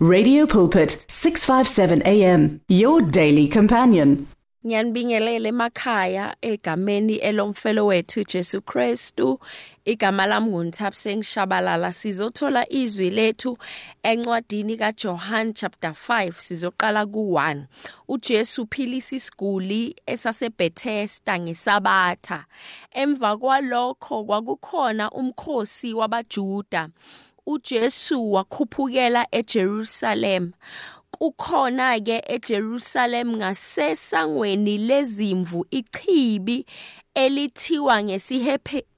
[0.00, 4.28] Radio Pulpit 657 AM your daily companion.
[4.66, 9.40] Ngiyanibingelela emakhaya egameni elomfelo wethu Jesu Kristu
[9.84, 11.92] igama lami nguNthapse ngishabalala.
[11.92, 13.58] Sizothola izwi lethu
[14.02, 17.64] encwadini kaJohn chapter 5 sizoqala ku1
[18.08, 22.44] uJesu philisa isiguli esaseBethesda ngesabatha.
[22.92, 26.88] Emva kwalokho kwakukhona umkhosi wabaJuda.
[27.48, 30.52] uJesu wakhuphukela eJerusalem.
[31.10, 36.66] Kukhona ke eJerusalem ngasesangweni lezimvu ichibi
[37.14, 38.02] elithiwa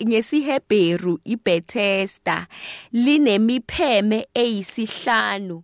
[0.05, 2.47] ngesiHebheru iBethesda
[2.93, 5.63] linemipheme eyisihlanu.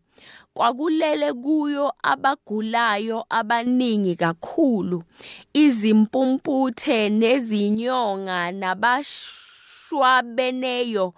[0.54, 5.02] Kwakulele kuyo abagulayo abaningi kakhulu
[5.52, 11.14] izimpumputhe nezinyonga nabashwabeneyo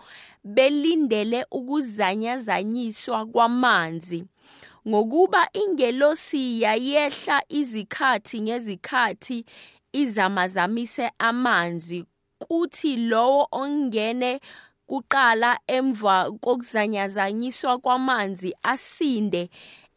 [0.54, 4.24] belindele ukuzanyazanyiswa kwamanzi.
[4.88, 9.44] Ngokuba ingelosi yayehla izikhathi ngezikhathi
[9.92, 12.04] izamazamise amanzi
[12.38, 14.40] kuthi lowo ongene
[14.86, 19.50] kuqala emva kokuzanyazanyiswa kwamanzi asinde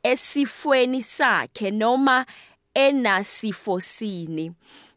[0.03, 2.25] esifweni sakhe noma
[2.73, 4.51] enasifosini.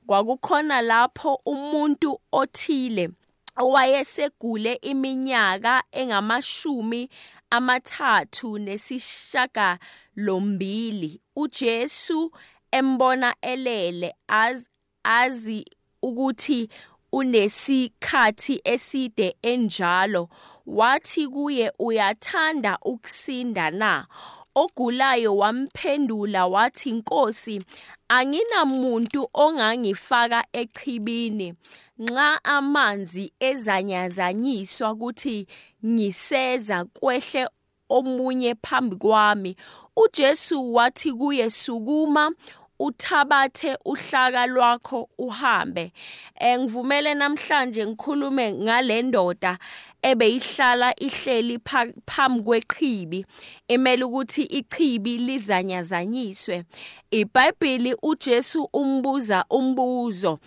[0.06, 3.11] Kwakukhona lapho umuntu othile
[3.56, 7.08] owayesegule iminyaka engamashumi
[7.50, 9.78] amathathu nesishaka
[10.16, 12.30] lombili uJesu
[12.72, 14.69] embona elele az
[15.05, 15.64] azi
[16.02, 16.69] ukuthi
[17.12, 20.28] unesikhathi eside enjalo
[20.66, 24.06] wathi kuye uyathanda ukusinda na?
[24.55, 27.62] Ogulayo wamphendula wathi Nkosi
[28.08, 31.55] anginamuntu ongangifaka echibini.
[31.98, 35.47] Nxa amanzi ezanyazanyiswa ukuthi
[35.87, 37.48] ngiseza kwehle
[37.89, 39.56] omunye phambi kwami
[39.97, 42.33] uJesu wathi kuye sukuma
[42.78, 45.92] uthabathe uhlaka lwakho uhambe.
[46.41, 49.58] Eh ngivumele namhlanje ngikhulume ngale ndoda
[50.02, 51.58] ebeyihlala ihleli
[52.07, 53.27] phambi kweqhibi
[53.68, 56.64] emele ukuthi ichibi lizanyazanyiswe.
[57.11, 60.39] iBhayibheli uJesu umbuza umbuzo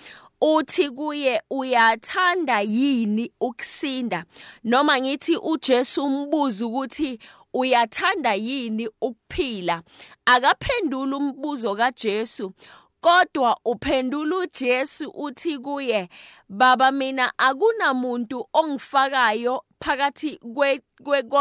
[0.42, 4.26] uthi kuye uyathanda yini ukusinda?
[4.64, 7.20] Noma ngithi uJesu umbuza ukuthi
[7.54, 9.82] uyathanda yini ukuphila?
[10.26, 12.54] Akaphendula umbuzo kaJesu.
[13.02, 16.10] Kodwa uphendula uJesu uthi kuye
[16.50, 20.40] baba mina akunamuntu ongifakayo phakathi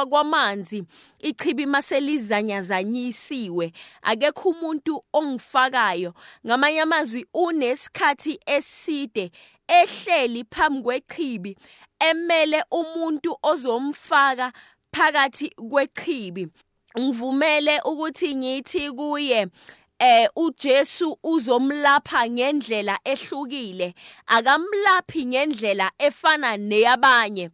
[0.08, 0.84] kwamanzi.
[1.18, 3.72] Ichibi maselizanyazanyisiwe.
[4.02, 6.14] Akekho umuntu ongifakayo.
[6.46, 9.30] Ngamanye amazwi unesikhathi eside
[9.68, 11.56] ehleli phambi kwechibi
[11.98, 14.52] emele umuntu ozomfaka
[14.92, 16.48] phakathi kwechibi.
[17.00, 19.46] Ngivumele ukuthi ngithi kuye
[19.98, 23.94] eh uJesu uzomlapha ngendlela ehlukile
[24.26, 27.50] akamlaphi ngendlela efana neyabanye.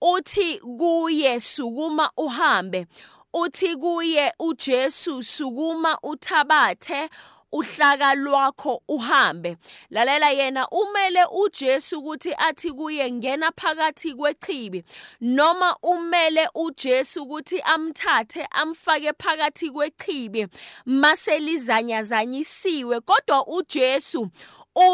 [0.00, 2.86] Uthi kuye sukuma uhambe.
[3.34, 7.08] Uthi kuye uJesu sukuma uthabathe.
[7.52, 9.56] Uhlaka lwakho uhambe.
[9.90, 14.84] Lalela yena umele uJesu ukuthi athi kuye ngena phakathi kwechibi
[15.20, 20.46] noma umele uJesu ukuthi amthathe amfake phakathi kwechibi
[20.86, 24.28] maselizanyazanyisiwe kodwa uJesu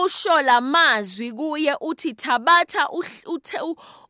[0.04, 2.88] usho lamazwi kuye uthi thabatha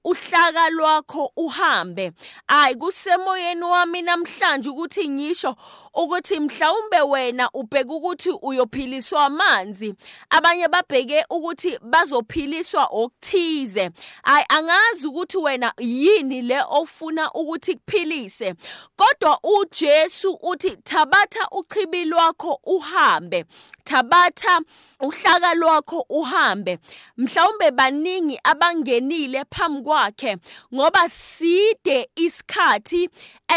[0.04, 2.12] uhlaka lwakho uhambe.
[2.48, 5.56] Ayi kusemoyeni wami namhlanje ukuthi ngisho
[5.94, 9.94] ukuthi mhlawumbe wena ubheka ukuthi uyophiliswa amanzi
[10.30, 13.90] abanye babheke ukuthi bazophiliswa okuthize.
[14.22, 18.54] Ayi angazi ukuthi wena yini le ofuna ukuthi kuphilise.
[18.96, 23.44] Kodwa uJesu uthi thabatha uchibi lwakho uhambe.
[23.84, 24.60] Thabatha
[25.00, 26.78] uhlaka lwakho uhambe.
[27.16, 30.36] Mhlawumbe baningi abangenile phambi kwakhe
[30.74, 33.08] ngoba side isikhathi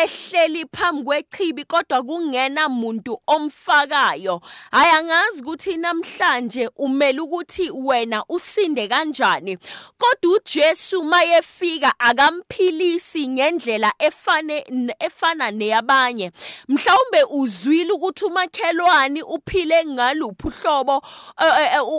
[0.04, 4.42] ehleli phambi kwechibi kodwa kungena muntu omfakayo.
[4.72, 9.58] Hayi angazi ukuthi namhlanje umele ukuthi wena usinde kanjani
[9.98, 14.66] kodwa uJesu mayefika akamphilisi ngendlela efane
[15.00, 16.32] efana neyabanye.
[16.68, 21.02] Mhlawumbe uzwile ukuthi umakhelwani uphile ngaluphi uhlobo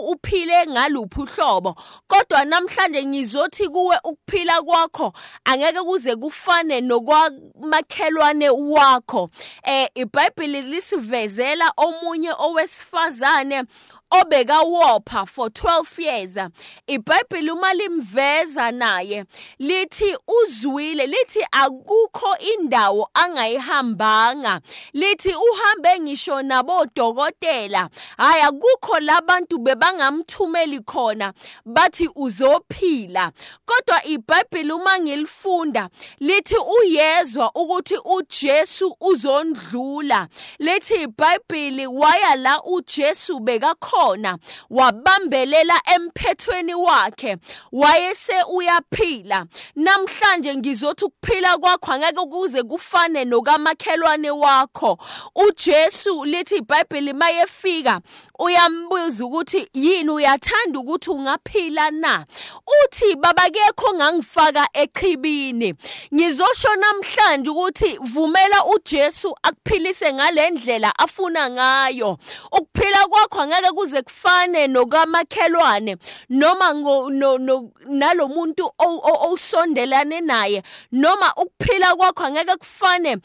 [0.09, 1.75] uphile ngaluphi uhlobo
[2.07, 5.13] kodwa namhlanje ngizothi kuwe ukuphila kwakho
[5.45, 9.29] angeke kuze kufane nokwamakhelwane wakho.
[9.63, 13.63] Eh iBhayibheli lisivezela omunye owesifazane
[14.11, 16.37] obeka wopha for 12 years.
[16.87, 19.25] iBhayibheli uma limveza naye
[19.59, 24.61] lithi uzwile lithi akukho indawo angayihambanga.
[24.93, 27.89] Lithi uhambe ngisho nabodokotela.
[28.17, 31.33] Hayi akukho labantu bebangamthumeli khona
[31.65, 33.31] bathi uzophila.
[33.65, 35.89] Kodwa iBhayibheli uma ngilifunda
[36.19, 40.27] lithi uyezwa ukuthi uJesu uzondlula.
[40.59, 43.39] Lithi iBhayibheli waya la uJesu
[43.97, 44.37] bekakhona
[44.69, 47.37] wabambelela emphethweni wakhe
[47.71, 49.45] wayese uyaphila.
[49.75, 54.97] Namhlanje ngizothi ukuphila kwakho angeke kuze kufane nokamakhelwane wakho.
[55.35, 58.01] uJesu lithi iBhayibheli mayefika
[58.39, 62.25] uyambuza ukuthi yini uyathanda ukuthi ungaphila na?
[62.83, 65.73] Uthi babakekho ngangifaka echibini.
[66.13, 72.17] Ngizosho namhlanje ukuthi vumela uJesu akuphilise ngalendlela afuna ngayo.
[72.51, 75.97] Ukuphila kwakho angeke kuze kufane nokamakhelwane
[76.29, 76.73] noma
[77.87, 83.17] nalomuntu owusondelane naye noma ukuphila kwakho angeke kufane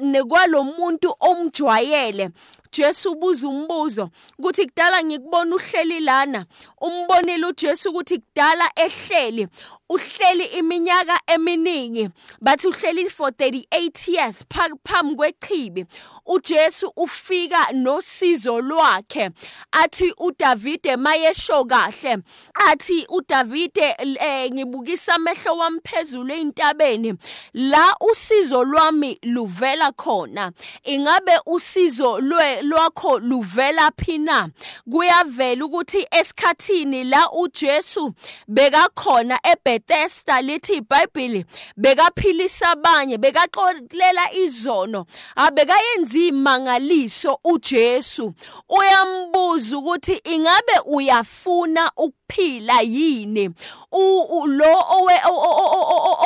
[0.00, 2.30] nekwalomuntu omjwayele.
[2.72, 4.08] Jesu ubuza umbuzo
[4.38, 6.46] ukuthi kudala ngikubona uhleli lana.
[6.80, 9.48] Umbonile uJesu ukuthi kudala ehleli
[9.92, 12.08] uhleli iminyaka eminingi
[12.40, 14.44] bathi uhleli for 38 years
[14.84, 15.86] phambi kwechibi.
[16.26, 19.30] uJesu ufika nosizo lwakhe
[19.72, 22.18] athi uDavide mayesho kahle
[22.54, 27.14] athi uDavide eh, ngibukisa amehlo wami phezulu eintabeni
[27.54, 30.52] la usizo lwami luvela khona.
[30.84, 32.20] Ingabe usizo
[32.62, 34.48] lwakho luvela phina
[34.90, 38.12] kuyavela ukuthi esikhathini la uJesu
[38.48, 41.44] bekakhona ebhet Bethesda lithi iBhayibheli
[41.76, 45.06] bekaphilisa abanye bekaxolela izono
[45.36, 48.34] abekayenza imangaliso uJesu.
[48.68, 51.92] Uyambuza ukuthi ingabe uyafuna
[52.32, 53.50] ukuphila yini?
[53.92, 55.20] Lo owe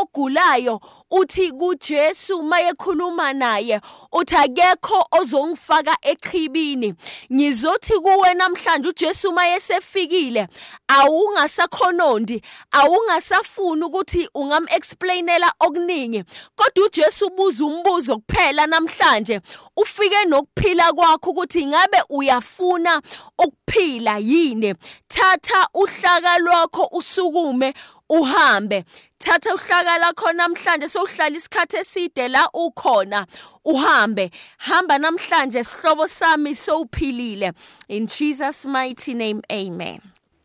[0.00, 0.80] ogulayo
[1.10, 3.80] uthi kuJesu mayekhuluma naye
[4.12, 6.94] uthi akekho ozongifaka echibini.
[7.32, 10.48] Ngizothi kuwe namhlanje uJesu mayesefikile
[10.88, 12.42] awungasakhonondi
[12.72, 16.24] awungasafuni ukuthi ungam explainela okuningi
[16.56, 19.40] kodwa uJesu ubuza umbuzo kuphela namhlanje
[19.76, 23.02] ufike nokuphila kwakho ukuthi ingabe uyafuna
[23.38, 24.74] ukuphila yini?
[25.08, 27.74] Thatha uhlaka lwakho usukume
[28.10, 28.84] uhambe.
[29.18, 33.26] Thatha uhlaka lakho namhlanje sowuhlala isikhathi eside la ukhona
[33.64, 34.30] uhambe.
[34.58, 37.52] Hamba namhlanje sihlobo sami sowuphilile.
[37.88, 40.00] In Jesus mighty name amen.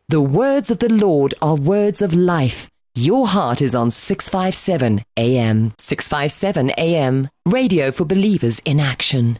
[0.08, 2.68] The words of the Lord are words of life.
[2.94, 9.38] Your heart is on 657 AM 657 AM radio for believers in action